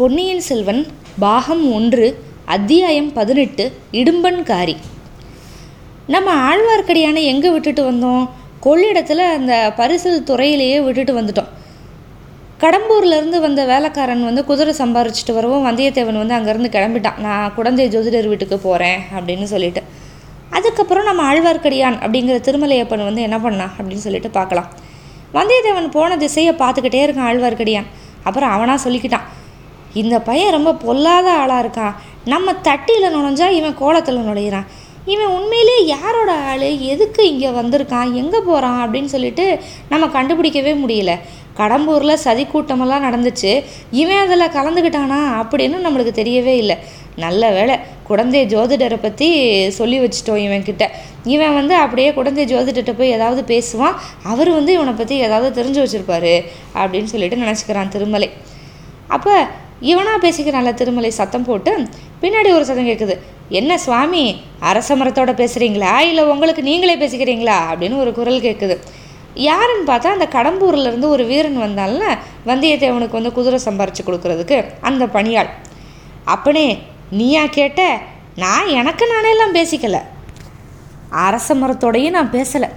பொன்னியின் 0.00 0.40
செல்வன் 0.40 0.86
பாகம் 1.18 1.72
ஒன்று 1.72 2.22
அத்தியாயம் 2.44 3.12
பதினெட்டு 3.12 3.64
இடும்பன்காரி 3.92 4.76
நம்ம 6.06 6.28
ஆழ்வார்க்கடியான 6.50 7.22
எங்கே 7.22 7.50
விட்டுட்டு 7.50 7.82
வந்தோம்? 7.90 8.28
கொள்ளிடத்தில் 8.60 9.22
அந்த 9.34 9.72
பரிசல் 9.76 10.22
துறையிலேயே 10.30 10.84
விட்டுட்டு 10.84 11.14
வந்துட்டோம். 11.20 11.50
கடம்பூர்லேருந்து 12.60 13.40
வந்த 13.40 13.64
வேலைக்காரன் 13.64 14.24
வந்து 14.24 14.44
குதிரை 14.44 14.74
சம்பாரிச்சிட்டு 14.78 15.34
வரவும். 15.34 15.66
வந்தியத்தேவன் 15.66 16.22
வந்து 16.22 16.36
அங்கேருந்து 16.38 16.72
கிளம்பிட்டான். 16.76 17.18
நான் 17.18 17.54
குழந்தை 17.54 17.88
ஜோதிடர் 17.96 18.28
வீட்டுக்கு 18.28 18.58
போகிறேன் 18.58 19.02
அப்படின்னு 19.18 19.42
சொல்லிட்டு. 19.42 19.82
அதுக்கப்புறம் 20.50 21.04
நம்ம 21.04 21.26
ஆழ்வார்க்கடியான் 21.32 21.98
அப்படிங்கிற 22.06 22.38
திருமலையப்பன் 22.48 23.08
வந்து 23.08 23.22
என்ன 23.22 23.38
பண்ணான் 23.38 23.74
அப்படின்னு 23.78 24.06
சொல்லிட்டு 24.06 24.30
பார்க்கலாம். 24.30 24.70
வந்தியத்தேவன் 25.34 25.90
போன 25.90 26.16
திசையை 26.16 26.54
பார்த்துக்கிட்டே 26.54 27.02
இருக்கான் 27.06 27.28
ஆழ்வார்க்கடியான். 27.32 27.90
அப்புறம் 28.24 28.50
அவனாக 28.50 28.90
சொல்லிக்கிட்டான். 28.90 29.28
இந்த 29.94 30.20
பையன் 30.20 30.50
ரொம்ப 30.50 30.74
பொல்லாத 30.74 31.32
ஆளாக 31.32 31.62
இருக்கான் 31.66 31.96
நம்ம 32.24 32.52
தட்டியில் 32.52 33.14
நுழைஞ்சா 33.16 33.50
இவன் 33.50 33.74
கோலத்தில் 33.74 34.26
நுழையிறான். 34.28 34.64
இவன் 35.06 35.26
உண்மையிலே 35.26 35.86
யாரோட 35.86 36.32
ஆள்? 36.32 36.60
எதுக்கு 36.60 37.28
இங்கே 37.28 37.48
வந்திருக்கான்? 37.48 38.12
எங்கே 38.12 38.40
போகிறான் 38.40 38.86
அப்படின்னு 38.86 39.04
சொல்லிட்டு 39.04 39.60
நம்ம 39.88 40.06
கண்டுபிடிக்கவே 40.06 40.72
முடியல. 40.82 41.18
கடம்பூரில் 41.56 42.12
சதி 42.12 42.46
கூட்டமெல்லாம் 42.52 43.06
நடந்துச்சு. 43.06 43.64
இவன் 43.90 44.16
அதில் 44.16 44.54
கலந்துக்கிட்டானா 44.56 45.20
அப்படின்னு 45.40 45.78
நம்மளுக்கு 45.86 46.12
தெரியவே 46.20 46.54
இல்லை. 46.56 46.76
நல்ல 47.16 47.50
வேளை 47.50 47.76
குழந்தை 48.04 48.46
ஜோதிடரை 48.46 48.98
பற்றி 49.00 49.28
சொல்லி 49.70 49.98
வச்சிட்டோம் 50.00 50.36
இவன் 50.36 50.62
கிட்ட. 50.62 50.90
இவன் 51.24 51.54
வந்து 51.54 51.74
அப்படியே 51.74 52.12
குழந்தை 52.12 52.44
ஜோதிடர்கிட்ட 52.54 52.94
போய் 52.98 53.10
ஏதாவது 53.10 53.42
பேசுவான். 53.54 53.94
அவர் 54.22 54.50
வந்து 54.50 54.72
இவனை 54.72 54.92
பற்றி 54.92 55.16
ஏதாவது 55.16 55.62
தெரிஞ்சு 55.62 55.82
வச்சுருப்பாரு 55.84 56.44
அப்படின்னு 56.74 57.04
சொல்லிட்டு 57.04 57.36
நினச்சிக்கிறான் 57.36 57.88
திருமலை. 57.88 58.30
அப்போ 59.06 59.46
இவனா 59.80 60.14
பேசிக்கிறான்ல 60.20 60.74
திருமலை 60.74 61.10
சத்தம் 61.10 61.44
போட்டு 61.44 61.88
பின்னாடி 62.22 62.50
ஒரு 62.52 62.64
சத்தம் 62.64 62.86
கேட்குது 62.86 63.18
என்ன 63.48 63.78
சுவாமி 63.78 64.42
அரச 64.58 64.96
மரத்தோட 64.96 65.32
பேசுகிறீங்களா 65.40 65.98
இல்லை 65.98 66.24
உங்களுக்கு 66.24 66.62
நீங்களே 66.62 66.96
பேசிக்கிறீங்களா? 66.96 67.56
அப்படின்னு 67.70 67.96
ஒரு 67.98 68.12
குரல் 68.12 68.40
கேட்குது 68.40 68.78
யாருன்னு 69.34 69.92
பார்த்தா 69.92 70.06
அந்த 70.06 70.28
கடம்பூர்லேருந்து 70.32 71.08
ஒரு 71.08 71.24
வீரன் 71.24 71.58
வந்தால 71.58 72.18
வந்தியத்தேவனுக்கு 72.46 73.10
வந்து 73.10 73.32
குதிரை 73.32 73.60
சம்பாரித்து 73.64 74.06
கொடுக்கறதுக்கு 74.06 74.64
அந்த 74.80 75.06
பணியாள். 75.06 75.50
அப்பனே 76.24 76.82
நீயா 77.10 77.46
கேட்ட? 77.46 77.98
நான் 78.36 78.66
எனக்கு 78.66 79.06
நானே 79.06 79.30
எல்லாம் 79.30 79.54
பேசிக்கலை. 79.54 80.00
அரச 81.10 81.54
மரத்தோடையும் 81.54 82.10
நான் 82.10 82.30
பேசலை. 82.30 82.68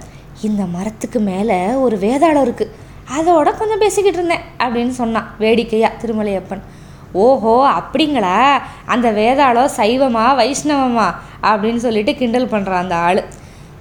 இந்த 0.42 0.64
மரத்துக்கு 0.64 1.20
மேலே 1.20 1.58
ஒரு 1.84 1.96
வேதாளம் 1.96 2.46
இருக்குது 2.46 2.72
அதோட 3.18 3.58
கொஞ்சம் 3.58 3.78
பேசிக்கிட்டு 3.78 4.18
இருந்தேன் 4.18 4.44
அப்படின்னு 4.58 4.88
சொன்னான் 4.88 5.34
வேடிக்கையா 5.38 5.90
திருமலையப்பன். 6.02 6.62
ஓஹோ 7.22 7.54
அப்படிங்களா? 7.78 8.36
அந்த 8.86 9.08
வேதாளம் 9.12 9.74
சைவமா 9.76 10.24
வைஷ்ணவமா? 10.40 11.06
அப்படின்னு 11.42 11.76
சொல்லிட்டு 11.76 12.14
கிண்டல் 12.14 12.46
பண்ணுறான் 12.46 12.82
அந்த 12.84 12.96
ஆள். 12.96 13.20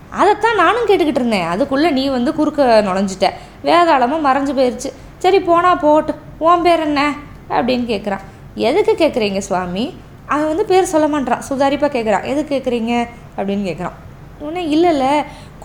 அதைத்தான் 0.09 0.55
நானும் 0.55 0.87
கேட்டுக்கிட்டு 0.87 1.21
இருந்தேன். 1.21 1.47
அதுக்குள்ளே 1.47 1.89
நீ 1.89 2.03
வந்து 2.07 2.31
குறுக்க 2.35 2.83
நுழைஞ்சிட்ட. 2.87 3.29
வேதாளமும் 3.63 4.25
மறைஞ்சு 4.27 4.53
போயிடுச்சு 4.59 4.89
சரி 5.17 5.39
போனால் 5.39 5.79
போட்டு 5.79 6.13
உன் 6.37 6.61
பேர் 6.61 6.79
என்ன? 6.79 7.01
அப்படின்னு 7.49 7.85
கேட்குறான் 7.93 8.23
எதுக்கு 8.55 8.93
கேட்குறீங்க 8.93 9.37
சுவாமி? 9.37 9.85
அவன் 10.25 10.47
வந்து 10.47 10.65
பேர் 10.65 10.91
சொல்ல 10.93 11.07
மாட்டான் 11.07 11.43
சுதாரிப்பாக 11.49 11.91
கேட்குறான் 11.95 12.23
எதுக்கு 12.23 12.51
கேட்குறீங்க 12.55 12.93
அப்படின்னு 13.37 13.65
கேட்குறான் 13.69 13.97
உடனே 14.39 14.63
இல்லை 14.67 14.89
இல்லை. 14.91 15.13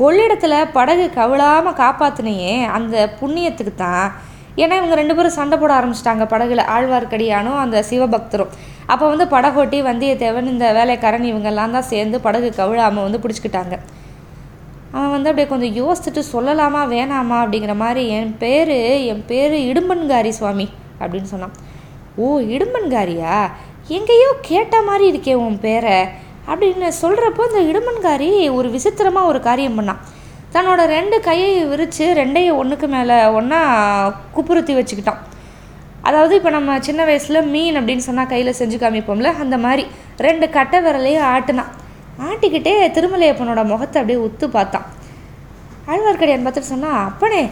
கொள்ளிடத்தில் 0.00 0.70
படகு 0.72 1.10
கவிழாமல் 1.14 1.78
காப்பாற்றினையே 1.82 2.66
அந்த 2.77 2.97
புண்ணியத்துக்கு 3.20 3.75
தான் 3.75 4.12
ஏன்னா 4.62 4.75
இவங்க 4.81 4.95
ரெண்டு 5.01 5.14
பேரும் 5.17 5.37
சண்டை 5.39 5.56
போட 5.62 5.73
ஆரம்பிச்சிட்டாங்க. 5.78 6.25
படகுல 6.33 6.64
ஆழ்வார்க்கடியானும் 6.77 7.59
அந்த 7.64 7.84
சிவபக்தரும். 7.91 8.53
அப்போ 8.92 9.05
வந்து 9.12 9.27
படகோட்டி 9.34 9.78
வந்தியத்தேவன் 9.91 10.50
இந்த 10.55 10.67
வேலைக்காரன் 10.78 11.27
இவங்கெல்லாம் 11.31 11.75
தான் 11.77 11.89
சேர்ந்து 11.92 12.19
படகு 12.27 12.50
கவிழாமல் 12.61 13.06
வந்து 13.06 13.23
பிடிச்சிக்கிட்டாங்க. 13.25 13.77
அவன் 14.97 15.15
வந்து 15.15 15.31
அப்படியே 15.31 15.49
கொஞ்சம் 15.53 15.75
யோசிச்சுட்டு 15.81 16.22
சொல்லலாமா 16.34 16.82
வேணாமா 16.94 17.38
அப்படிங்கிற 17.44 17.75
மாதிரி 17.84 18.03
என் 18.19 18.34
பேர் 18.43 18.77
என் 19.12 19.25
பேர் 19.31 19.56
இடும்பன்காரி 19.71 20.31
சுவாமி 20.38 20.66
அப்படின்னு 21.00 21.31
சொன்னான். 21.32 21.56
ஓ 22.22 22.28
இடும்பன்காரியா? 22.55 23.34
எங்கேயோ 23.97 24.31
கேட்ட 24.50 24.77
மாதிரி 24.88 25.05
இருக்கே 25.12 25.34
உன் 25.47 25.59
பேரை 25.66 25.99
அப்படின்னு 26.50 26.88
சொல்கிறப்போ 27.03 27.43
இந்த 27.49 27.61
இடுமன்காரி 27.71 28.28
ஒரு 28.59 28.69
விசித்திரமாக 28.75 29.31
ஒரு 29.32 29.41
காரியம் 29.49 29.77
பண்ணான். 29.78 30.00
தன்னோட 30.58 30.84
ரெண்டு 30.96 31.16
கையை 31.26 31.50
விரித்து 31.70 32.04
ரெண்டையும் 32.19 32.56
ஒன்றுக்கு 32.60 32.86
மேலே 32.94 33.16
ஒன்றா 33.38 33.58
குப்புறுத்தி 34.36 34.72
வச்சுக்கிட்டான். 34.78 35.20
அதாவது 36.08 36.32
இப்போ 36.38 36.50
நம்ம 36.56 36.78
சின்ன 36.86 37.00
வயசில் 37.08 37.38
மீன் 37.52 37.76
அப்படின்னு 37.80 38.04
சொன்னால் 38.06 38.30
கையில் 38.32 38.56
செஞ்சு 38.60 38.78
காமிப்போம்ல 38.82 39.30
அந்த 39.42 39.56
மாதிரி 39.64 39.84
ரெண்டு 40.26 40.46
கட்டை 40.56 40.78
விரலையும் 40.86 41.26
ஆட்டினான். 41.34 41.70
ஆட்டிக்கிட்டே 42.28 42.74
திருமலையப்பனோட 42.96 43.62
முகத்தை 43.72 43.96
அப்படியே 44.00 44.19
உத்து 44.26 44.48
பார்த்தான். 44.56 44.86
ஆழ்வார்க்கடியான் 45.91 46.44
பார்த்துட்டு 46.46 46.72
சொன்னால் 46.75 46.98
அப்பனே 47.08 47.42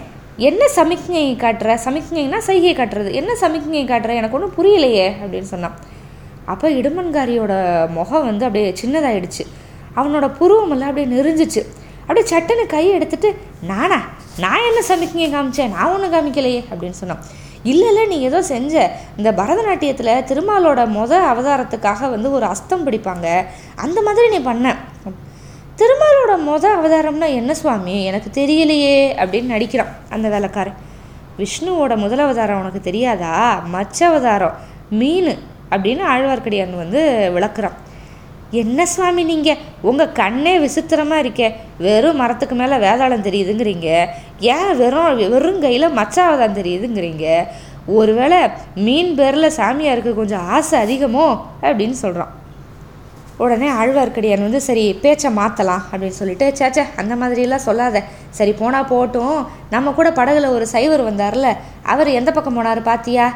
என்ன 0.49 0.63
சமிக்ஞை 0.79 1.25
காட்டுற? 1.45 1.79
சமிக்ஞைனா 1.87 2.41
சைகை 2.49 2.75
காட்டுறது. 2.81 3.11
என்ன 3.21 3.31
சமிக்ஞை 3.45 3.85
காட்டுற? 3.93 4.13
எனக்கு 4.21 4.39
ஒன்றும் 4.41 4.57
புரியலையே 4.59 5.09
அப்படின்னு 5.23 5.51
சொன்னான். 5.55 5.79
அப்போ 6.53 6.67
இடுமன்காரியோட 6.81 7.55
முகம் 7.99 8.29
வந்து 8.31 8.47
அப்படியே 8.49 8.69
சின்னதாயிடுச்சு. 8.83 9.45
அவனோட 9.99 10.27
புருவமெல்லாம் 10.41 10.91
அப்படியே 10.93 11.11
நெறிஞ்சிச்சு 11.17 11.63
அப்படியே 12.07 12.27
சட்டுன்னு 12.33 12.67
கையை 12.67 12.93
எடுத்துட்டு 12.95 13.39
நானா 13.63 14.01
நான் 14.39 14.67
என்ன 14.69 14.81
சமைக்கிங்க 14.89 15.29
காமிச்சேன் 15.35 15.75
நான் 15.75 15.93
ஒன்றும் 15.93 16.15
காமிக்கலையே 16.15 16.65
அப்படின்னு 16.73 16.99
சொன்னான். 17.03 17.23
இல்லை 17.63 17.87
இல்லை 17.87 18.07
நீ 18.07 18.21
ஏதோ 18.21 18.43
செஞ்ச 18.43 18.97
இந்த 19.17 19.33
பரதநாட்டியத்தில் 19.33 20.25
திருமாலோட 20.31 20.81
மொத 20.97 21.13
அவதாரத்துக்காக 21.33 22.11
வந்து 22.11 22.33
ஒரு 22.33 22.47
அஸ்தம் 22.47 22.85
பிடிப்பாங்க. 22.87 23.45
அந்த 23.77 24.03
மாதிரி 24.03 24.29
நீ 24.29 24.39
பண்ண. 24.39 24.77
திருமாலோட 25.77 26.35
மொத 26.49 26.65
அவதாரம்னா 26.77 27.29
என்ன 27.35 27.55
சுவாமி? 27.55 28.05
எனக்கு 28.05 28.31
தெரியலையே 28.41 28.95
அப்படின்னு 29.25 29.53
நடிக்கிறான் 29.55 29.93
அந்த 30.11 30.29
வேலைக்காரன். 30.29 30.79
விஷ்ணுவோட 31.39 31.97
முதல் 31.97 32.19
அவதாரம் 32.19 32.61
உனக்கு 32.61 32.81
தெரியாதா? 32.81 33.35
மச்ச 33.73 34.07
அவதாரம் 34.07 34.55
மீன் 34.91 35.33
அப்படின்னு 35.71 36.05
ஆழ்வார்க்கடியான் 36.13 36.77
வந்து 36.77 37.31
விளக்குறான். 37.35 37.77
என்ன 38.51 38.87
சுவாமி 38.87 39.25
நீங்கள் 39.25 39.57
உங்கள் 39.83 40.13
கண்ணே 40.13 40.59
விசித்திரமாக 40.59 41.23
இருக்கே. 41.23 41.55
வெறும் 41.79 42.17
மரத்துக்கு 42.17 42.55
மேலே 42.55 42.75
வேதாளம் 42.75 43.27
தெரியுதுங்கிறீங்க. 43.29 44.07
ஏன் 44.41 44.77
வெறும் 44.77 45.31
வெறும் 45.31 45.61
கையில் 45.61 45.89
மச்சாவதான் 45.89 46.57
தெரியுதுங்கிறீங்க? 46.61 47.45
ஒருவேளை 47.87 48.39
மீன் 48.75 49.15
பேரில் 49.15 49.53
சாமியாருக்கு 49.57 50.15
கொஞ்சம் 50.15 50.49
ஆசை 50.49 50.79
அதிகமோ? 50.79 51.41
அப்படின்னு 51.63 51.91
சொல்கிறான் 51.91 52.45
உடனே 53.39 53.69
ஆழ்வார்க்கடியான் 53.69 54.41
வந்து 54.41 54.61
சரி 54.61 54.95
பேச்சை 54.95 55.31
மாற்றலாம் 55.31 55.83
அப்படின்னு 55.93 56.09
சொல்லிட்டு 56.09 56.53
சேச்சே 56.59 56.85
அந்த 56.97 57.15
மாதிரிலாம் 57.15 57.65
சொல்லாத. 57.69 58.03
சரி 58.31 58.53
போனால் 58.53 58.87
போகட்டும் 58.87 59.47
நம்ம 59.71 59.91
கூட 59.91 60.11
படகுல 60.11 60.49
ஒரு 60.49 60.67
சைவர் 60.67 61.15
வந்தார்ல. 61.15 61.57
அவர் 61.83 62.09
எந்த 62.09 62.31
பக்கம் 62.31 62.65
போனார் 62.65 62.83
பாத்தியா? 62.83 63.35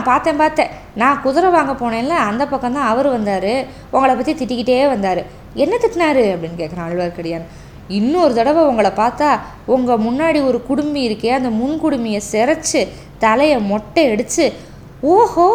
பார்த்தேன் 0.00 0.36
பார்த்தேன். 0.36 0.70
நான் 0.94 1.22
குதிரை 1.22 1.50
வாங்க 1.50 1.72
போனேன்ல 1.72 2.08
அந்த 2.08 2.46
பக்கம் 2.46 2.72
தான் 2.72 2.86
அவர் 2.86 3.08
வந்தார். 3.08 3.64
உங்களை 3.90 4.14
பற்றி 4.14 4.32
திட்டிக்கிட்டே 4.32 4.88
வந்தார். 4.88 5.22
என்ன 5.54 5.74
திட்டினாரு? 5.76 6.24
அப்படின்னு 6.34 6.60
கேட்குறான் 6.60 6.88
ஆழ்வார்க்கடியான் 6.88 7.46
இன்னொரு 7.88 8.34
தடவை 8.34 8.64
உங்களை 8.64 8.90
பார்த்தா 8.96 9.38
உங்கள் 9.66 9.98
முன்னாடி 9.98 10.46
ஒரு 10.46 10.62
குடுமி 10.62 11.00
இருக்கே 11.08 11.26
அந்த 11.26 11.50
முன் 11.50 11.80
குடுமியை 11.82 12.20
சிரைச்சி 12.32 12.88
தலையை 13.18 13.60
மொட்டை 13.60 14.10
அடித்து 14.10 14.52
ஓஹோ 15.00 15.46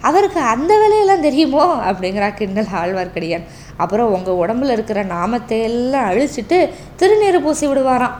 அவருக்கு 0.00 0.40
அந்த 0.40 0.78
வேலையெல்லாம் 0.78 1.20
தெரியுமோ? 1.20 1.64
அப்படிங்கிறா 1.90 2.34
கிண்டல் 2.34 2.64
ஆழ்வார்க்கடியான். 2.64 3.42
அப்புறம் 3.76 4.12
உங்கள் 4.12 4.40
உடம்புல 4.42 4.70
இருக்கிற 4.70 5.02
நாமத்தை 5.02 5.60
எல்லாம் 5.60 6.10
அழிச்சிட்டு 6.10 6.70
திருநீர் 6.98 7.42
பூசி 7.42 7.66
விடுவாராம். 7.66 8.10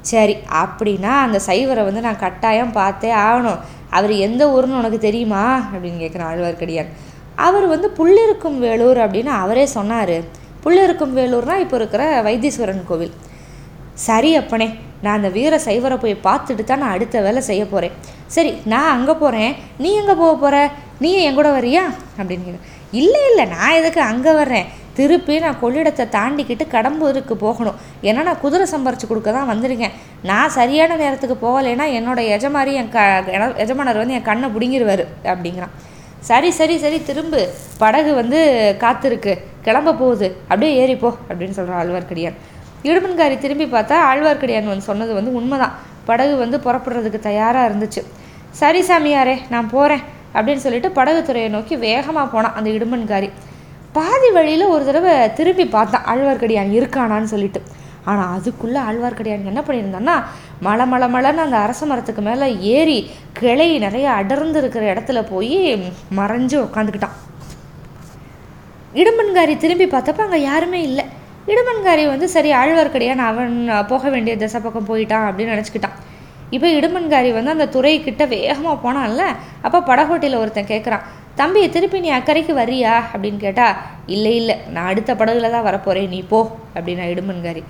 சரி 0.00 0.36
அப்படின்னா 0.62 1.12
அந்த 1.26 1.40
சைவரை 1.46 1.84
வந்து 1.84 2.00
நான் 2.00 2.18
கட்டாயம் 2.18 2.72
பார்த்தே 2.72 3.12
ஆகணும். 3.12 3.60
அவர் 3.98 4.14
எந்த 4.26 4.42
ஊர்னு 4.54 4.80
உனக்கு 4.80 4.98
தெரியுமா? 5.08 5.42
அப்படின்னு 5.72 6.02
கேட்குறான் 6.04 6.30
ஆழ்வார்க்கடியான் 6.30 6.90
அவர் 7.46 7.66
வந்து 7.74 7.88
புள்ளிருக்கும் 7.98 8.58
வேலூர் 8.64 8.98
அப்படின்னு 9.04 9.32
அவரே 9.42 9.66
சொன்னார். 9.76 10.16
புள்ளிருக்கும் 10.64 11.14
வேலூர்னால் 11.18 11.62
இப்போ 11.64 11.76
இருக்கிற 11.80 12.02
வைத்தீஸ்வரன் 12.26 12.84
கோவில். 12.90 13.14
சரி 14.06 14.30
அப்பனே 14.40 14.68
நான் 15.02 15.18
அந்த 15.18 15.30
வீர 15.36 15.54
சைவரை 15.66 15.96
போய் 16.02 16.14
பார்த்துட்டு 16.26 16.62
தான் 16.64 16.82
நான் 16.82 16.94
அடுத்த 16.96 17.20
வேலை 17.26 17.40
செய்ய 17.48 17.62
போகிறேன் 17.72 17.96
சரி 18.36 18.52
நான் 18.72 18.92
அங்கே 18.94 19.14
போகிறேன் 19.22 19.52
நீ 19.82 19.90
எங்கே 20.00 20.14
போக 20.22 20.32
போகிற 20.44 20.56
நீ 21.04 21.10
என் 21.26 21.38
கூட 21.38 21.48
வரியா? 21.56 21.82
அப்படின்னு 22.18 22.46
கேட்குறேன் 22.46 22.70
இல்லை 23.00 23.20
இல்லை 23.30 23.44
நான் 23.54 23.76
எதுக்கு 23.80 24.00
அங்கே 24.10 24.32
வர்றேன்? 24.40 24.66
திருப்பி 24.98 25.34
நான் 25.44 25.60
கொள்ளிடத்தை 25.62 26.04
தாண்டிக்கிட்டு 26.16 26.64
கடம்பூருக்கு 26.74 27.34
போகணும். 27.44 27.78
ஏன்னா 28.08 28.20
நான் 28.28 28.42
குதிரை 28.44 28.66
சம்பாரித்து 28.72 29.06
கொடுக்க 29.10 29.30
தான் 29.38 29.50
வந்திருக்கேன். 29.52 29.94
நான் 30.30 30.54
சரியான 30.58 30.96
நேரத்துக்கு 31.02 31.36
போகலைன்னா 31.46 31.86
என்னோடய 31.98 32.34
எஜமாரி 32.36 32.72
என் 32.80 32.92
க 32.94 32.98
எஜமானர் 33.64 34.00
வந்து 34.02 34.16
என் 34.18 34.28
கண்ணை 34.30 34.48
பிடுங்கிடுவார் 34.56 35.04
அப்படிங்கிறான். 35.32 35.74
சரி 36.30 36.50
சரி 36.58 36.76
சரி 36.84 36.98
திரும்பு. 37.08 37.40
படகு 37.82 38.12
வந்து 38.20 38.38
காத்திருக்கு. 38.84 39.32
கிளம்ப 39.66 39.94
போகுது. 40.02 40.28
அப்படியே 40.50 40.72
ஏறிப்போ 40.82 41.10
அப்படின்னு 41.28 41.56
சொல்கிறான் 41.58 41.80
ஆழ்வார்க்கடியான். 41.82 42.36
இடுமன்காரி 42.88 43.36
திரும்பி 43.42 43.66
பார்த்தா 43.74 43.98
ஆழ்வார்க்கடியான் 44.10 44.70
வந்து 44.72 44.88
சொன்னது 44.90 45.12
வந்து 45.18 45.32
உண்மைதான். 45.40 45.74
படகு 46.08 46.34
வந்து 46.42 46.56
புறப்படுறதுக்கு 46.64 47.20
தயாராக 47.28 47.68
இருந்துச்சு. 47.68 48.02
சரி 48.60 48.80
சாமியாரே 48.88 49.36
நான் 49.52 49.70
போகிறேன் 49.74 50.02
அப்படின்னு 50.36 50.64
சொல்லிட்டு 50.64 50.90
படகு 50.98 51.20
துறையை 51.28 51.50
நோக்கி 51.56 51.74
வேகமாக 51.86 52.26
போனான் 52.34 52.56
அந்த 52.60 52.68
இடுமன்காரி. 52.76 53.28
பாதி 53.96 54.28
வழியில் 54.36 54.72
ஒரு 54.74 54.82
தடவை 54.86 55.14
திரும்பி 55.38 55.64
பார்த்தான் 55.74 56.06
ஆழ்வார்க்கடியான் 56.12 56.70
இருக்கானான்னு 56.78 57.32
சொல்லிட்டு. 57.32 57.60
ஆனால் 58.10 58.32
அதுக்குள்ளே 58.36 58.80
ஆழ்வார்க்கடியான் 58.88 59.50
என்ன 59.50 59.60
பண்ணியிருந்தான்னா 59.66 60.14
மலை 60.66 60.84
மலை 60.92 61.06
மலைன்னு 61.14 61.44
அந்த 61.44 61.58
அரச 61.66 61.80
மரத்துக்கு 61.90 62.22
மேலே 62.28 62.46
ஏறி 62.76 62.98
கிளை 63.40 63.68
நிறைய 63.84 64.06
அடர்ந்து 64.20 64.58
இருக்கிற 64.62 64.84
இடத்துல 64.94 65.20
போய் 65.32 65.58
மறைஞ்சு 66.18 66.56
உக்காந்துக்கிட்டான். 66.64 67.16
இடுமன்காரி 69.02 69.54
திரும்பி 69.64 69.86
பார்த்தப்ப 69.94 70.26
அங்கே 70.26 70.40
யாருமே 70.50 70.80
இல்லை. 70.88 71.04
இடுமன்காரி 71.52 72.04
வந்து 72.12 72.26
சரி 72.34 72.50
ஆழ்வார்க்கடியான் 72.60 73.24
அவன் 73.30 73.54
போக 73.92 74.10
வேண்டிய 74.14 74.34
திசை 74.42 74.60
பக்கம் 74.66 74.90
போயிட்டான் 74.90 75.26
அப்படின்னு 75.28 75.54
நினச்சிக்கிட்டான். 75.54 75.98
இப்போ 76.56 76.68
இடுமன்காரி 76.78 77.30
வந்து 77.36 77.54
அந்த 77.56 77.66
துறை 77.74 77.92
கிட்ட 78.06 78.24
வேகமாக 78.34 78.76
போனான்ல. 78.84 79.24
அப்போ 79.66 79.78
படகோட்டையில் 79.90 80.40
ஒருத்தன் 80.42 80.72
கேட்குறான் 80.72 81.04
தம்பி 81.38 81.60
திருப்பி 81.74 81.98
நீ 82.04 82.10
அக்கறைக்கு 82.16 82.52
வரியா 82.60 82.92
அப்படின்னு 83.12 83.38
கேட்டா 83.44 83.66
இல்லை 84.14 84.32
இல்லை. 84.40 84.56
நான் 84.74 84.90
அடுத்த 84.90 85.10
படகுல 85.20 85.50
தான் 85.54 85.66
வரப்போகிறேன் 85.68 86.12
நீ 86.14 86.20
போ 86.32 86.40
அப்படின்னா 86.76 87.04
இடுமன்காரி 87.12 87.62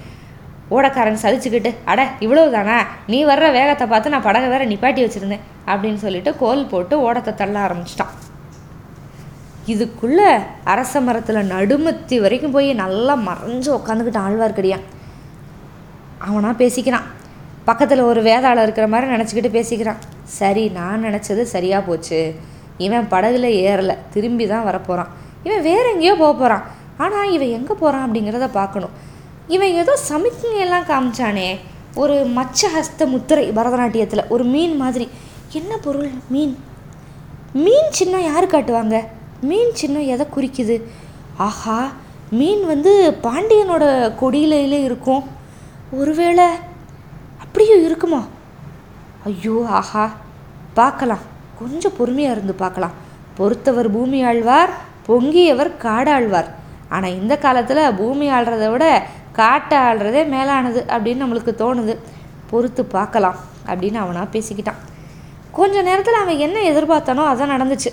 ஓடக்காரன் 0.74 1.22
சலிச்சுக்கிட்டு 1.22 1.70
அட 1.92 2.00
இவ்வளவு 2.24 2.52
தானா 2.56 2.76
நீ 3.12 3.18
வர்ற 3.30 3.46
வேகத்தை 3.56 3.86
பார்த்து 3.92 4.12
நான் 4.14 4.26
படகை 4.28 4.48
வேற 4.52 4.62
நிப்பாட்டி 4.72 5.02
வச்சுருந்தேன் 5.04 5.44
அப்படின்னு 5.70 6.00
சொல்லிட்டு 6.04 6.30
கோல் 6.42 6.68
போட்டு 6.72 6.94
ஓடத்தை 7.06 7.34
தள்ள 7.40 7.56
ஆரம்பிச்சிட்டான். 7.66 8.14
இதுக்குள்ள 9.72 10.20
அரச 10.72 11.00
மரத்தில் 11.00 11.50
நடுமத்தி 11.54 12.16
வரைக்கும் 12.24 12.54
போய் 12.56 12.70
நல்லா 12.84 13.14
மறைஞ்சு 13.28 13.70
உட்காந்துக்கிட்டான் 13.78 14.26
ஆழ்வார்க்கடியான். 14.28 14.86
அவனா 16.28 16.50
பேசிக்கிறான். 16.62 17.06
பக்கத்தில் 17.68 18.08
ஒரு 18.10 18.20
வேதாளம் 18.30 18.66
இருக்கிற 18.66 18.86
மாதிரி 18.94 19.14
நினச்சிக்கிட்டு 19.14 19.56
பேசிக்கிறான். 19.58 20.02
சரி 20.40 20.64
நான் 20.80 21.06
நினச்சது 21.06 21.42
சரியாக 21.54 21.86
போச்சு. 21.88 22.20
இவன் 22.78 23.06
படகுல 23.10 23.46
ஏறலை 23.46 23.98
திரும்பி 24.10 24.46
தான் 24.46 24.66
வரப்போகிறான் 24.66 25.12
இவன் 25.44 25.62
வேற 25.62 25.90
எங்கேயோ 25.90 26.14
போக 26.16 26.32
போகிறான் 26.32 26.64
ஆனால் 26.96 27.30
இவன் 27.30 27.48
எங்கே 27.48 27.74
போகிறான் 27.74 28.04
அப்படிங்கிறத 28.06 28.48
பார்க்கணும். 28.48 28.90
இவன் 29.48 29.72
ஏதோ 29.72 29.98
சமிக்ஞையெல்லாம் 30.10 30.88
காமிச்சானே. 30.88 31.58
ஒரு 31.94 32.30
மச்சஹஸ்த 32.36 33.06
முத்திரை 33.06 33.50
பரதநாட்டியத்தில் 33.50 34.28
ஒரு 34.28 34.44
மீன் 34.44 34.76
மாதிரி. 34.76 35.08
என்ன 35.52 35.76
பொருள்? 35.76 36.10
மீன். 36.28 36.58
மீன் 37.52 37.90
சின்னம் 37.90 38.22
யார் 38.22 38.46
காட்டுவாங்க? 38.46 39.06
மீன் 39.40 39.72
சின்னம் 39.72 40.06
எதை 40.06 40.26
குறிக்குது? 40.36 40.82
ஆஹா 41.36 41.92
மீன் 42.30 42.66
வந்து 42.66 43.18
பாண்டியனோட 43.22 43.84
கொடியில 44.20 44.82
இருக்கும். 44.84 45.24
ஒருவேளை 45.92 46.44
அப்படியும் 47.38 47.84
இருக்குமா? 47.84 48.24
ஐயோ 49.24 49.66
ஆஹா. 49.68 50.10
பார்க்கலாம். 50.74 51.32
கொஞ்சம் 51.60 51.96
பொறுமையாக 51.98 52.34
இருந்து 52.36 52.54
பார்க்கலாம். 52.62 52.94
பொறுத்தவர் 53.38 53.88
பூமி 53.96 54.18
ஆழ்வார் 54.30 54.72
பொங்கியவர் 55.08 55.70
காடாழ்வார் 55.84 56.50
ஆனால் 56.94 57.16
இந்த 57.20 57.34
காலத்தில் 57.44 57.82
பூமி 58.00 58.26
ஆள்றதை 58.36 58.68
விட 58.72 58.86
காட்டை 59.38 59.76
ஆள்றதே 59.88 60.22
மேலானது 60.34 60.80
அப்படின்னு 60.94 61.22
நம்மளுக்கு 61.24 61.52
தோணுது. 61.62 61.94
பொறுத்து 62.50 62.82
பார்க்கலாம் 62.96 63.38
அப்படின்னு 63.70 63.98
அவனாக 64.02 64.26
பேசிக்கிட்டான். 64.34 64.80
கொஞ்ச 65.58 65.82
நேரத்தில் 65.88 66.22
அவன் 66.22 66.42
என்ன 66.46 66.58
எதிர்பார்த்தானோ 66.70 67.24
அதான் 67.32 67.54
நடந்துச்சு. 67.54 67.90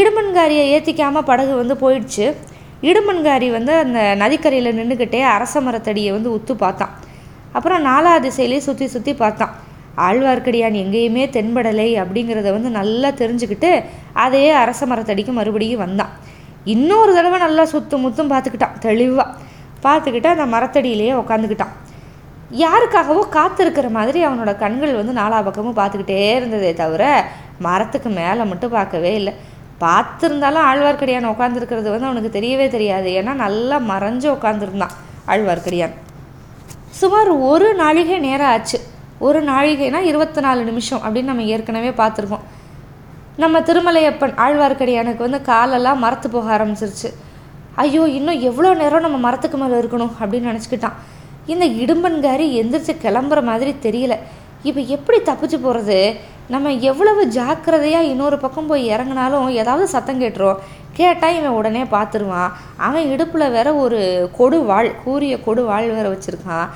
இடுமன்காரியை 0.00 0.64
ஏற்றிக்காமல் 0.74 1.28
படகு 1.30 1.54
வந்து 1.60 1.74
போயிடுச்சு. 1.84 2.26
இடுமன்காரி 2.90 3.48
வந்து 3.56 3.72
அந்த 3.82 4.00
நதிக்கரையில் 4.22 4.76
நின்றுக்கிட்டே 4.78 5.20
அரச 5.34 5.60
மரத்தடியை 5.66 6.10
வந்து 6.16 6.30
உத்து 6.36 6.54
பார்த்தான். 6.64 6.94
அப்புறம் 7.56 7.84
நாலா 7.86 8.12
திசையிலே 8.26 8.58
சுற்றி 8.66 8.86
சுற்றி 8.94 9.12
பார்த்தான். 9.22 9.54
ஆழ்வார்க்கடியான் 9.96 10.76
எங்கேயுமே 10.82 11.24
தென்படலை 11.36 11.88
அப்படிங்கிறத 12.02 12.50
வந்து 12.52 12.70
நல்லா 12.78 13.08
தெரிஞ்சுக்கிட்டு 13.08 13.70
அதே 14.12 14.50
அரச 14.50 14.86
மரத்தடிக்கு 14.86 15.32
மறுபடியும் 15.32 15.82
வந்தான். 15.84 16.12
இன்னொரு 16.74 17.14
தடவை 17.14 17.38
நல்லா 17.38 17.64
சுத்தும் 17.72 18.04
முத்தும் 18.04 18.30
பார்த்துக்கிட்டான் 18.32 18.78
தெளிவாக 18.78 19.34
பார்த்துக்கிட்டு 19.86 20.28
அந்த 20.34 20.46
மரத்தடியிலேயே 20.56 21.14
உக்காந்துக்கிட்டான். 21.22 21.74
யாருக்காகவோ 22.62 23.22
காத்திருக்கிற 23.36 23.90
மாதிரி 23.90 24.18
அவனோட 24.26 24.52
கண்கள் 24.58 24.98
வந்து 24.98 25.12
நாலா 25.20 25.38
பக்கமும் 25.44 25.76
பார்த்துக்கிட்டே 25.76 26.18
இருந்ததே 26.34 26.74
தவிர 26.74 27.24
மரத்துக்கு 27.66 28.08
மேலே 28.08 28.44
மட்டும் 28.44 28.74
பார்க்கவே 28.76 29.14
இல்லை. 29.14 29.32
பார்த்துருந்தாலும் 29.84 30.66
ஆழ்வார்க்கடியான் 30.70 31.32
உட்காந்துருக்கிறது 31.32 31.88
வந்து 31.94 32.08
அவனுக்கு 32.08 32.30
தெரியவே 32.38 32.68
தெரியாது. 32.68 33.08
ஏன்னா 33.20 33.32
நல்லா 33.44 33.76
மறைஞ்சு 33.90 34.28
உட்காந்துருந்தான் 34.36 34.94
ஆழ்வார்க்கடியான். 35.26 35.94
சுமார் 37.00 37.28
ஒரு 37.28 37.68
நாளிகை 37.78 38.18
நேரம் 38.18 38.48
ஆச்சு. 38.48 38.78
ஒரு 39.26 39.40
நாழிகைனா 39.50 40.00
இருபத்தி 40.10 40.40
நாலு 40.46 40.62
நிமிஷம் 40.70 41.02
அப்படின்னு 41.04 41.30
நம்ம 41.32 41.44
ஏற்கனவே 41.54 41.90
பார்த்துருக்கோம். 42.00 42.44
நம்ம 43.42 43.60
திருமலையப்பன் 43.68 44.34
ஆழ்வார்க்கடியானுக்கு 44.44 45.22
வந்து 45.26 45.40
காலெல்லாம் 45.50 46.02
மரத்து 46.04 46.28
போக 46.34 46.48
ஆரம்பிச்சிருச்சு. 46.56 47.10
ஐயோ 47.84 48.02
இன்னும் 48.18 48.42
எவ்வளோ 48.48 48.70
நேரம் 48.80 49.04
நம்ம 49.06 49.18
மரத்துக்கு 49.26 49.58
மேலே 49.62 49.76
இருக்கணும் 49.82 50.12
அப்படின்னு 50.20 50.50
நினச்சிக்கிட்டான். 50.52 50.98
இந்த 51.52 51.64
இடும்பன்காரி 51.82 52.46
எந்திரிச்சு 52.60 52.94
கிளம்புற 53.04 53.40
மாதிரி 53.50 53.72
தெரியல. 53.86 54.16
இப்போ 54.68 54.80
எப்படி 54.96 55.18
தப்பிச்சு 55.30 55.58
போகிறது 55.64 55.98
நம்ம 56.52 56.72
எவ்வளவு 56.90 57.22
ஜாக்கிரதையாக 57.36 58.10
இன்னொரு 58.12 58.36
பக்கம் 58.44 58.70
போய் 58.70 58.82
இறங்கினாலும் 58.94 59.48
ஏதாவது 59.62 59.86
சத்தம் 59.94 60.22
கேட்டுரும். 60.22 60.60
கேட்டால் 60.98 61.36
இவன் 61.38 61.56
உடனே 61.58 61.82
பார்த்துருவான். 61.94 62.50
அவன் 62.86 63.10
இடுப்பில் 63.14 63.52
வேற 63.56 63.68
ஒரு 63.84 64.00
கொடு 64.38 64.58
வாழ் 64.70 64.90
கூறிய 65.04 65.34
கொடு 65.46 65.62
வாழ் 65.70 65.88
வேற 65.96 66.06
வச்சுருக்கான். 66.14 66.68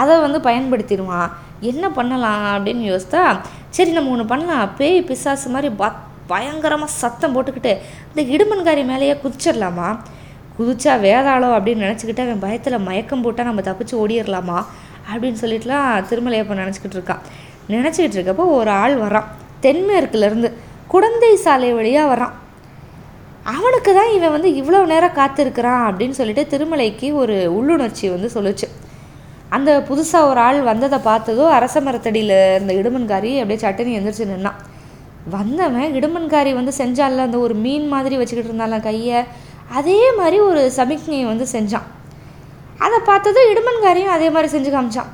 அதை 0.00 0.14
வந்து 0.24 0.38
பயன்படுத்திடுவான். 0.48 1.28
என்ன 1.60 1.90
பண்ணலாம் 1.90 2.44
அப்படின்னு 2.56 2.84
யோசித்தா 2.90 3.40
சரி 3.70 3.90
நம்ம 3.90 4.10
ஒன்று 4.10 4.24
பண்ணலாம். 4.24 4.70
பேய் 4.78 5.02
பிசாசு 5.02 5.48
மாதிரி 5.48 5.74
பத் 5.74 6.06
பயங்கரமாக 6.26 6.92
சத்தம் 6.92 7.34
போட்டுக்கிட்டு 7.34 7.78
இந்த 8.14 8.22
இடுமன்காரி 8.34 8.84
மேலேயே 8.84 9.12
குதிச்சிடலாமா? 9.12 9.98
குதிச்சா 10.58 10.92
வேதாளம் 11.06 11.56
அப்படின்னு 11.56 11.84
நினச்சிக்கிட்டு 11.86 12.20
அவன் 12.20 12.38
பயத்தில் 12.38 12.78
மயக்கம் 12.78 13.22
போட்டால் 13.22 13.46
நம்ம 13.46 13.60
தப்பிச்சு 13.60 13.94
ஓடிடலாமா? 13.94 14.64
அப்படின்னு 15.12 15.40
சொல்லிட்டுலாம் 15.42 16.04
திருமலையப்ப 16.10 16.58
நினச்சிக்கிட்டு 16.62 16.98
இருக்கான் 16.98 17.22
நினச்சிக்கிட்டு 17.68 18.18
இருக்கப்போ 18.18 18.44
ஒரு 18.50 18.70
ஆள் 18.70 19.00
வரான். 19.00 19.24
தென்மேற்குலேருந்து 19.62 20.52
குழந்தை 20.86 21.36
சாலை 21.36 21.72
வழியாக 21.72 22.14
வரான். 22.14 22.34
அவனுக்கு 23.42 23.94
தான் 23.94 24.12
இவன் 24.12 24.30
வந்து 24.30 24.48
இவ்வளோ 24.48 24.86
நேரம் 24.86 25.16
காத்திருக்கிறான் 25.16 25.82
அப்படின்னு 25.88 26.10
சொல்லிட்டு 26.10 26.58
திருமலைக்கு 26.58 27.12
ஒரு 27.12 27.52
உள்ளுணர்ச்சி 27.52 28.10
வந்து 28.10 28.30
சொல்லுச்சு. 28.34 28.77
அந்த 29.50 29.84
புதுசாக 29.88 30.26
ஒரு 30.26 30.40
ஆள் 30.40 30.60
வந்ததை 30.60 30.98
பார்த்ததோ 30.98 31.48
அரச 31.48 31.80
மரத்தடியில் 31.80 32.64
இருந்த 32.64 32.72
இடுமன்காரி 32.74 33.30
அப்படியே 33.40 33.58
சட்டுன்னு 33.60 33.98
எந்திரிச்சு 33.98 34.28
நின்னான். 34.32 34.58
வந்தவன் 35.30 35.94
இடுமன்காரி 35.94 36.54
வந்து 36.54 36.72
செஞ்சால 36.78 37.16
அந்த 37.16 37.38
ஒரு 37.38 37.54
மீன் 37.54 37.88
மாதிரி 37.88 38.16
வச்சுக்கிட்டு 38.16 38.52
இருந்தால 38.52 38.82
கையை. 38.82 39.24
அதே 39.72 40.12
மாதிரி 40.12 40.40
ஒரு 40.40 40.72
சமிக்ஞையை 40.76 41.24
வந்து 41.24 41.46
செஞ்சான். 41.52 41.86
அதை 42.78 42.98
பார்த்ததும் 43.04 43.50
இடுமன்காரியும் 43.52 44.14
அதே 44.16 44.30
மாதிரி 44.30 44.48
செஞ்சு 44.58 44.74
காமிச்சான். 44.74 45.10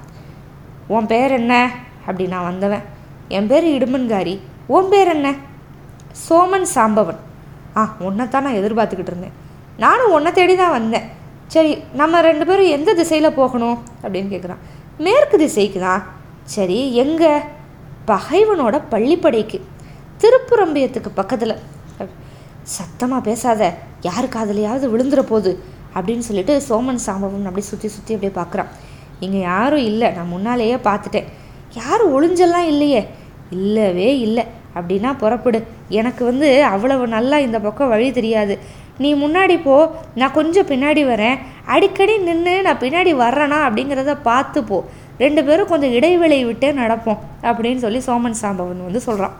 உன் 0.86 1.06
பேர் 1.06 1.30
என்ன? 1.30 1.70
அப்படி 2.00 2.26
நான் 2.26 2.42
வந்தவன். 2.42 2.82
என் 3.28 3.46
பேர் 3.46 3.64
இடுமன்காரி. 3.64 4.40
உன் 4.66 4.88
பேர் 4.88 5.08
என்ன? 5.08 5.34
சோமன் 6.28 6.66
சாம்பவன். 6.74 7.20
ஆ 7.76 7.94
உன்னைத்தான் 7.98 8.42
நான் 8.42 8.54
எதிர்பார்த்துக்கிட்டு 8.54 9.12
இருந்தேன். 9.12 9.32
நானும் 9.76 10.12
உன்னை 10.12 10.32
தேடி 10.32 10.56
தான் 10.56 10.70
வந்தேன். 10.70 11.22
சரி 11.46 11.82
நம்ம 11.92 12.20
ரெண்டு 12.20 12.46
பேரும் 12.46 12.66
எந்த 12.66 12.94
திசையில் 12.94 13.32
போகணும்? 13.32 13.78
அப்படின்னு 14.02 14.32
கேட்குறான் 14.34 14.62
மேற்கு 14.98 15.38
திசைக்கு 15.38 15.80
தான். 15.80 16.02
சரி 16.44 16.94
எங்கே? 16.94 17.32
பகைவனோட 18.06 18.82
பள்ளிப்படைக்கு. 18.90 19.60
திருப்புரம்பியத்துக்கு 20.20 21.10
பக்கத்தில். 21.14 21.54
சத்தமாக 22.62 23.22
பேசாத. 23.22 23.74
யாருக்கு 24.00 24.38
காதலையாவது 24.38 24.86
விழுந்துற 24.94 25.20
போகுது 25.20 25.62
அப்படின்னு 25.94 26.18
சொல்லிட்டு 26.18 26.62
சோமன் 26.68 27.04
சாம்பவன் 27.06 27.48
அப்படியே 27.50 27.68
சுற்றி 27.70 27.88
சுற்றி 27.88 28.14
அப்படியே 28.14 28.32
பார்க்குறான் 28.36 28.66
இங்கே 29.20 29.40
யாரும் 29.40 29.84
இல்லை. 29.84 30.10
நான் 30.10 30.28
முன்னாலேயே 30.28 30.74
பார்த்துட்டேன். 30.74 31.24
யாரும் 31.74 32.14
ஒளிஞ்செல்லாம் 32.14 32.66
இல்லையே. 32.66 33.06
இல்லவே 33.50 34.18
இல்லை. 34.18 34.44
அப்படின்னா 34.74 35.18
புறப்படு. 35.18 35.62
எனக்கு 36.00 36.22
வந்து 36.30 36.48
அவ்வளவு 36.72 37.04
நல்லா 37.16 37.36
இந்த 37.46 37.58
பக்கம் 37.66 37.92
வழி 37.94 38.08
தெரியாது. 38.18 38.54
நீ 39.02 39.08
முன்னாடி 39.22 39.56
போ 39.62 39.76
நான் 40.20 40.36
கொஞ்சம் 40.38 40.68
பின்னாடி 40.70 41.02
வரேன். 41.12 41.38
அடிக்கடி 41.74 42.14
நின்று 42.28 42.54
நான் 42.66 42.82
பின்னாடி 42.84 43.12
வர்றேனா 43.22 43.58
அப்படிங்கிறத 43.68 44.12
பார்த்து 44.28 44.60
போ. 44.70 44.78
ரெண்டு 45.22 45.40
பேரும் 45.46 45.70
கொஞ்சம் 45.72 45.94
இடைவெளி 45.98 46.38
விட்டே 46.48 46.70
நடப்போம் 46.82 47.20
அப்படின்னு 47.48 47.82
சொல்லி 47.84 48.00
சோமன் 48.06 48.40
சாம்பவன் 48.42 48.86
வந்து 48.88 49.02
சொல்கிறான் 49.08 49.34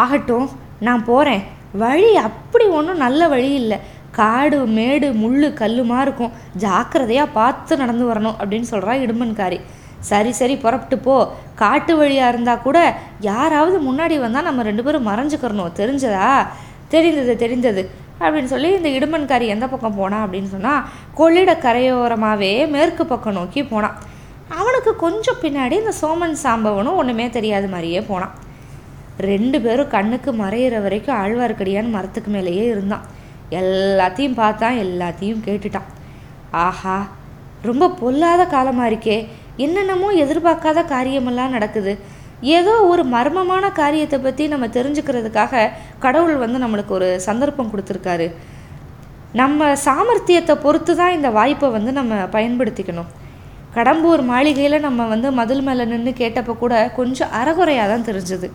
ஆகட்டும் 0.00 0.46
நான் 0.86 1.02
போகிறேன் 1.10 1.42
வழி 1.82 2.10
அப்படி 2.28 2.64
ஒன்றும் 2.78 3.02
நல்ல 3.04 3.28
வழி 3.34 3.50
இல்லை. 3.60 3.78
காடு 4.18 4.58
மேடு 4.76 5.08
முள் 5.20 5.44
கல்லுமா 5.60 5.98
இருக்கும். 6.06 6.32
ஜாக்கிரதையாக 6.64 7.34
பார்த்து 7.38 7.78
நடந்து 7.82 8.04
வரணும் 8.10 8.36
அப்படின்னு 8.40 8.68
சொல்கிறா 8.72 8.94
இடுமன்காரி 9.04 9.58
சரி 10.10 10.32
சரி 10.40 10.54
புறப்பட்டு 10.64 10.98
போ. 11.06 11.16
காட்டு 11.62 11.92
வழியாக 11.96 12.32
இருந்தால் 12.32 12.64
கூட 12.66 12.78
யாராவது 13.30 13.76
முன்னாடி 13.88 14.16
வந்தால் 14.24 14.48
நம்ம 14.48 14.62
ரெண்டு 14.68 14.84
பேரும் 14.86 15.08
மறைஞ்சுக்கிறணும். 15.08 15.74
தெரிஞ்சதா? 15.80 16.30
தெரிந்தது 16.94 17.34
தெரிந்தது. 17.42 17.82
அப்படின்னு 18.20 18.50
சொல்லி 18.54 18.68
இந்த 18.78 18.88
இடுமன்காரி 18.88 19.46
எந்த 19.54 19.66
பக்கம் 19.68 19.98
போனான் 20.00 20.24
அப்படின்னு 20.26 20.50
சொன்னால் 20.54 20.82
கொள்ளிட 21.14 21.52
கரையோரமாகவே 21.66 22.50
மேற்கு 22.74 23.04
பக்கம் 23.06 23.38
நோக்கி 23.38 23.62
போனான் 23.64 23.96
அவனுக்கு 24.60 24.92
கொஞ்சம் 24.96 25.40
பின்னாடி 25.42 25.74
இந்த 25.80 25.92
சோமன் 26.02 26.36
சாம்பவனும் 26.42 26.98
ஒன்றுமே 27.00 27.26
தெரியாத 27.36 27.66
மாதிரியே 27.66 28.00
போனான் 28.10 28.34
ரெண்டு 29.30 29.60
பேரும் 29.60 29.92
கண்ணுக்கு 29.94 30.30
மறையிற 30.32 30.82
வரைக்கும் 30.82 31.18
ஆழ்வார்க்கடியான்னு 31.22 31.96
மரத்துக்கு 31.96 32.30
மேலேயே 32.30 32.64
இருந்தான். 32.64 33.04
எல்லாத்தையும் 33.60 34.38
பார்த்தான் 34.40 34.78
எல்லாத்தையும் 34.78 35.42
கேட்டுட்டான். 35.46 35.88
ஆஹா 36.50 36.96
ரொம்ப 37.62 37.90
பொல்லாத 38.00 38.44
காலமாக 38.44 38.90
இருக்கே. 38.90 39.18
என்னென்னமோ 39.64 40.08
எதிர்பார்க்காத 40.24 40.80
காரியமெல்லாம் 40.94 41.54
நடக்குது. 41.56 41.92
ஏதோ 42.56 42.74
ஒரு 42.92 43.02
மர்மமான 43.14 43.64
காரியத்தை 43.80 44.18
பற்றி 44.20 44.44
நம்ம 44.52 44.66
தெரிஞ்சுக்கிறதுக்காக 44.76 45.70
கடவுள் 46.04 46.38
வந்து 46.44 46.58
நம்மளுக்கு 46.64 46.92
ஒரு 46.98 47.08
சந்தர்ப்பம் 47.26 47.70
கொடுத்துருக்காரு. 47.72 48.26
நம்ம 49.40 49.68
சாமர்த்தியத்தை 49.84 50.54
பொறுத்து 50.64 50.92
தான் 51.00 51.16
இந்த 51.16 51.28
வாய்ப்பை 51.36 51.68
வந்து 51.76 51.92
நம்ம 51.98 52.14
பயன்படுத்திக்கணும். 52.36 53.10
கடம்பூர் 53.76 54.22
மாளிகையில் 54.30 54.84
நம்ம 54.86 55.06
வந்து 55.12 55.28
மதில் 55.38 55.62
மேலே 55.66 55.84
நின்று 55.92 56.12
கேட்டப்போ 56.22 56.54
கூட 56.62 56.74
கொஞ்சம் 56.98 57.34
அறகுறையாக 57.40 57.90
தான் 57.92 58.08
தெரிஞ்சுது. 58.08 58.48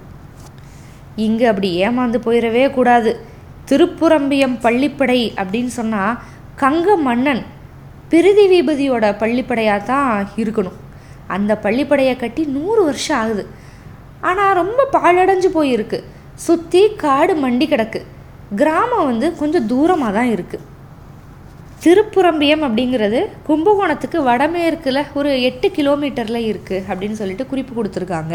இங்கே 1.26 1.46
அப்படி 1.52 1.70
ஏமாந்து 1.86 2.20
போயிடவே 2.26 2.66
கூடாது. 2.78 3.14
திருப்புரம்பியம் 3.70 4.58
பள்ளிப்படை 4.66 5.22
அப்படின்னு 5.42 5.72
சொன்னால் 5.80 6.20
கங்க 6.64 6.98
மன்னன் 7.08 7.42
பிரிதி 8.12 8.46
விபதியோட 8.52 9.06
பள்ளிப்படையாக 9.22 9.88
தான் 9.94 10.12
இருக்கணும். 10.42 10.78
அந்த 11.36 11.52
பள்ளிப்படையை 11.66 12.16
கட்டி 12.24 12.44
நூறு 12.58 12.82
வருஷம் 12.90 13.20
ஆகுது. 13.22 13.44
ஆனால் 14.30 14.58
ரொம்ப 14.62 14.88
பாழடைஞ்சு 14.96 15.50
போயிருக்கு. 15.58 16.00
சுற்றி 16.46 16.82
காடு 17.04 17.34
மண்டி 17.44 17.66
கிடக்கு. 17.74 18.02
கிராமம் 18.62 19.08
வந்து 19.12 19.28
கொஞ்சம் 19.42 19.70
தூரமாக 19.72 20.16
தான் 20.18 20.32
இருக்குது 20.36 20.66
திருப்புரம்பியம் 21.84 22.64
அப்படிங்கிறது 22.68 23.20
கும்பகோணத்துக்கு 23.48 24.20
வடமேற்கில் 24.30 25.02
ஒரு 25.20 25.32
எட்டு 25.50 25.68
கிலோமீட்டரில் 25.78 26.48
இருக்குது 26.52 26.86
அப்படின்னு 26.90 27.20
சொல்லிட்டு 27.20 27.46
குறிப்பு 27.52 27.74
கொடுத்துருக்காங்க. 27.76 28.34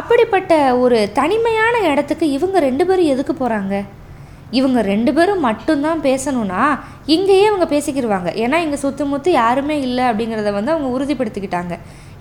அப்படிப்பட்ட 0.00 0.52
ஒரு 0.82 0.98
தனிமையான 1.20 1.74
இடத்துக்கு 1.92 2.26
இவங்க 2.36 2.58
ரெண்டு 2.66 2.86
பேரும் 2.88 3.12
எதுக்கு 3.14 3.34
போகிறாங்க 3.40 3.74
இவங்க 4.58 4.78
ரெண்டு 4.92 5.10
பேரும் 5.16 5.44
மட்டும்தான் 5.48 6.00
பேசணும்னா 6.06 6.62
இங்கேயே 7.14 7.44
அவங்க 7.50 7.66
பேசிக்கிடுவாங்க 7.74 8.30
ஏன்னா 8.44 8.58
இங்கே 8.64 8.78
சுற்றி 8.84 9.04
முத்து 9.12 9.30
யாருமே 9.42 9.76
இல்லை 9.86 10.04
அப்படிங்கிறத 10.10 10.52
வந்து 10.58 10.74
அவங்க 10.74 10.88
உறுதிப்படுத்திக்கிட்டாங்க. 10.96 11.76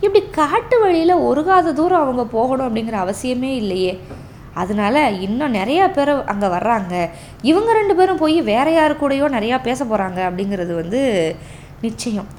இப்படி 0.05 0.21
காட்டு 0.39 0.75
வழியில் 0.83 1.23
ஒருகாத 1.29 1.73
தூரம் 1.79 2.03
அவங்க 2.05 2.23
போகணும் 2.35 2.67
அப்படிங்கிற 2.67 2.97
அவசியமே 3.05 3.51
இல்லையே. 3.61 3.93
அதனால 4.61 4.95
இன்னும் 5.25 5.55
நிறையா 5.59 5.83
பேர் 5.97 6.13
அங்கே 6.31 6.47
வர்றாங்க. 6.55 6.93
இவங்க 7.51 7.69
ரெண்டு 7.79 7.93
பேரும் 8.00 8.21
போய் 8.23 8.38
வேற 8.51 8.67
யாரு 8.77 8.95
கூடயோ 9.01 9.27
நிறையா 9.38 9.57
பேச 9.67 9.85
போகிறாங்க 9.91 10.19
அப்படிங்கிறது 10.29 10.73
வந்து 10.81 11.01
நிச்சயம். 11.85 12.29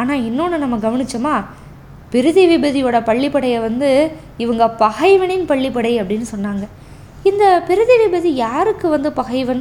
ஆனால் 0.00 0.22
இன்னொன்று 0.28 0.62
நம்ம 0.64 0.76
கவனிச்சோமா? 0.84 1.34
பிரிதி 2.12 2.44
விபதியோட 2.52 2.96
பள்ளிப்படையை 3.08 3.58
வந்து 3.68 3.90
இவங்க 4.44 4.64
பகைவனின் 4.84 5.46
பள்ளிப்படை 5.50 5.92
அப்படின்னு 6.02 6.26
சொன்னாங்க. 6.34 6.64
இந்த 7.30 7.44
பிரதிநிபதி 7.66 8.30
யாருக்கு 8.44 8.86
வந்து 8.92 9.10
பகைவன்? 9.18 9.60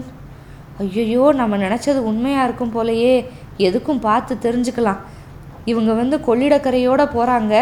ஐயையோ 0.83 1.25
நம்ம 1.39 1.57
நினச்சது 1.63 1.99
உண்மையாக 2.11 2.45
இருக்கும் 2.47 2.71
போலயே. 2.75 3.11
எதுக்கும் 3.67 3.99
பார்த்து 4.05 4.33
தெரிஞ்சுக்கலாம். 4.45 5.01
இவங்க 5.71 5.91
வந்து 5.99 6.17
கொள்ளிடக்கரையோடு 6.27 7.05
போகிறாங்க 7.15 7.55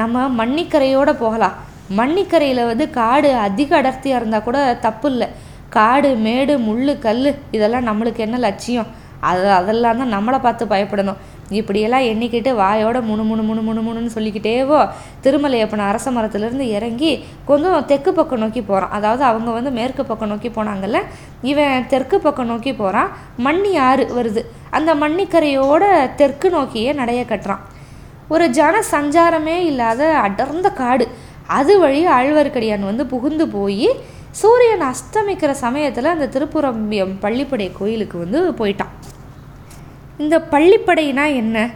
நம்ம 0.00 0.24
மண்ணிக்கரையோடு 0.40 1.12
போகலாம். 1.22 1.54
மண்ணிக்கரையில் 2.00 2.62
வந்து 2.70 2.86
காடு 2.98 3.30
அதிக 3.46 3.70
அடர்த்தியாக 3.80 4.20
இருந்தால் 4.20 4.46
கூட 4.48 4.58
தப்பு 4.86 5.08
இல்லை. 5.12 5.28
காடு 5.76 6.10
மேடு 6.26 6.56
முள் 6.66 6.90
கல் 7.06 7.24
இதெல்லாம் 7.56 7.88
நம்மளுக்கு 7.90 8.24
என்ன 8.26 8.36
லட்சியம்? 8.48 8.90
அது 9.28 9.46
அதெல்லாம் 9.60 10.00
தான் 10.02 10.14
நம்மளை 10.16 10.38
பார்த்து 10.46 10.72
பயப்படணும். 10.74 11.22
இப்படியெல்லாம் 11.50 12.00
எண்ணிக்கிட்டு 12.00 12.50
வாயோட 12.60 13.02
முணு 13.02 13.22
முணு 13.22 13.42
முணு 13.42 13.62
முணு 13.62 13.80
முணுன்னு 13.80 14.10
சொல்லிக்கிட்டேவோ 14.14 14.88
திருமலையப்பன 15.24 15.76
அரச 15.76 16.10
மரத்துலேருந்து 16.10 16.60
இறங்கி 16.60 17.24
கொஞ்சம் 17.44 17.84
தெற்கு 17.84 18.12
பக்கம் 18.12 18.38
நோக்கி 18.38 18.62
போகிறான் 18.62 18.90
அதாவது 18.90 19.24
அவங்க 19.24 19.50
வந்து 19.50 19.70
மேற்கு 19.70 20.04
பக்கம் 20.04 20.28
நோக்கி 20.28 20.48
போனாங்கல்ல? 20.48 21.00
இவன் 21.42 21.86
தெற்கு 21.88 22.20
பக்கம் 22.20 22.46
நோக்கி 22.46 22.72
போகிறான் 22.72 23.10
மண்ணி 23.44 23.78
ஆறு 23.78 24.06
வருது. 24.18 24.44
அந்த 24.70 24.94
மண்ணிக்கரையோட 24.94 26.14
தெற்கு 26.14 26.50
நோக்கியே 26.50 26.92
நடைய 26.92 27.22
கட்டுறான். 27.32 27.64
ஒரு 28.28 28.50
ஜன 28.50 28.82
சஞ்சாரமே 28.90 29.56
இல்லாத 29.70 30.18
அடர்ந்த 30.18 30.70
காடு. 30.70 31.08
அது 31.46 31.78
வழி 31.78 32.06
ஆழ்வார்க்கடியான் 32.06 32.84
வந்து 32.84 33.06
புகுந்து 33.06 33.48
போய் 33.48 33.88
சூரியன் 34.30 34.82
அஸ்தமிக்கிற 34.82 35.50
சமயத்தில் 35.50 36.04
அந்த 36.04 36.26
திருப்புரம்பியம் 36.26 37.14
பள்ளிப்படை 37.22 37.70
கோயிலுக்கு 37.78 38.18
வந்து 38.18 38.40
போயிட்டான். 38.50 38.92
இந்த 40.18 40.38
பள்ளிப்படைனா 40.38 41.34
என்ன? 41.34 41.70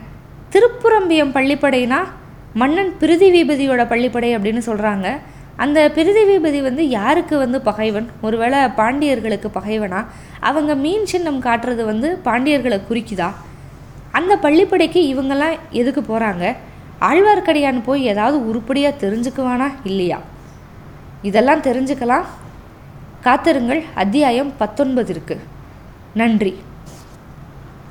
திருப்புரம்பியம் 0.53 1.35
பள்ளிப்படைனா 1.35 1.99
மன்னன் 2.55 2.93
பிரிதிவீபதியோட 3.01 3.83
பள்ளிப்படை 3.93 4.31
அப்படின்னு 4.37 4.63
சொல்கிறாங்க 4.67 5.19
அந்த 5.57 5.93
பிரிதிவீபதி 5.95 6.63
வந்து 6.63 6.89
யாருக்கு 6.89 7.39
வந்து 7.39 7.61
பகைவன்? 7.61 8.09
ஒருவேளை 8.21 8.59
பாண்டியர்களுக்கு 8.59 9.49
பகைவனா? 9.55 10.05
அவங்க 10.41 10.75
மீன் 10.75 11.07
சின்னம் 11.07 11.43
காட்டுறது 11.43 11.85
வந்து 11.85 12.21
பாண்டியர்களை 12.25 12.81
குறிக்குதா? 12.91 13.31
அந்த 14.11 14.39
பள்ளிப்படைக்கு 14.43 15.01
இவங்கெல்லாம் 15.13 15.57
எதுக்கு 15.71 16.01
போகிறாங்க 16.01 16.57
ஆழ்வார்க்கடியான் 17.01 17.81
போய் 17.85 18.05
ஏதாவது 18.05 18.47
உருப்படியாக 18.49 19.07
தெரிஞ்சுக்குவானா 19.07 19.71
இல்லையா? 19.85 20.21
இதெல்லாம் 21.23 21.61
தெரிஞ்சுக்கலாம். 21.61 22.25
காத்திருங்கள். 23.21 23.85
அத்தியாயம் 23.95 24.53
பத்தொன்பது 24.59 25.15
இருக்குது 25.15 25.49
நன்றி. 26.15 26.55